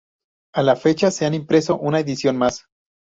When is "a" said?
0.55-0.63